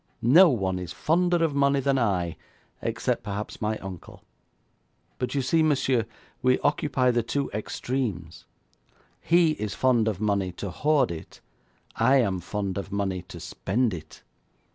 [0.23, 2.35] No one is fonder of money than I,
[2.81, 4.23] except, perhaps, my uncle;
[5.19, 6.07] but you see, monsieur,
[6.41, 8.45] we occupy the two extremes.
[9.19, 11.39] He is fond of money to hoard it;
[11.95, 14.23] I am fond of money to spend it.